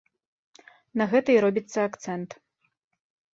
На 1.01 1.07
гэта 1.11 1.29
і 1.35 1.43
робіцца 1.45 1.77
акцэнт. 1.91 2.29